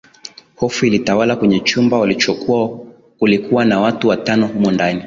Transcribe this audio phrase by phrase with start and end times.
[0.55, 2.69] Hofu ilitawala kwenye chumba walichokuwa
[3.19, 4.99] kulikuwa na watu watano humo ndani